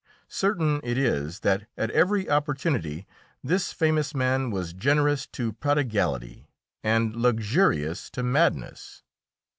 [0.29, 3.05] Certain it is that at every opportunity
[3.43, 6.49] this famous man was generous to prodigality
[6.83, 9.03] and luxurious to madness.